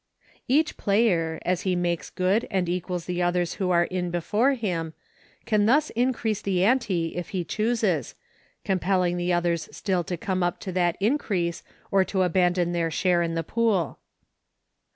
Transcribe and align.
137 0.47 0.59
Each 0.59 0.77
player, 0.77 1.39
as 1.45 1.61
he 1.61 1.75
makes 1.75 2.09
good 2.09 2.47
and 2.49 2.67
equals 2.67 3.05
the 3.05 3.21
others 3.21 3.53
who 3.53 3.69
are 3.69 3.83
in 3.83 4.09
before 4.09 4.53
him, 4.55 4.95
can 5.45 5.67
thus 5.67 5.91
increase 5.91 6.41
the 6.41 6.63
ante 6.65 7.15
if 7.15 7.29
he 7.29 7.43
chooses, 7.43 8.15
compelling 8.65 9.17
the 9.17 9.31
others 9.31 9.69
still 9.71 10.03
to 10.05 10.17
come 10.17 10.41
up 10.41 10.59
to 10.61 10.71
that 10.71 10.97
increase 10.99 11.61
or 11.91 12.03
to 12.03 12.23
abandon 12.23 12.71
their 12.71 12.89
share 12.89 13.21
in 13.21 13.35
the 13.35 13.43
pool. 13.43 13.99